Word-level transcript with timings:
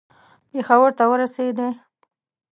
پېښور 0.49 0.89
ته 0.97 1.03
ورسېدی. 1.11 1.69